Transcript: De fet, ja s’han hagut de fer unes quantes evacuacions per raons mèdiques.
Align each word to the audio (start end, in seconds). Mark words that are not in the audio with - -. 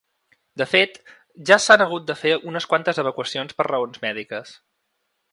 De 0.59 0.65
fet, 0.69 0.95
ja 1.49 1.57
s’han 1.65 1.83
hagut 1.85 2.07
de 2.07 2.15
fer 2.21 2.31
unes 2.51 2.67
quantes 2.71 3.01
evacuacions 3.03 3.53
per 3.59 3.67
raons 3.69 4.01
mèdiques. 4.07 4.55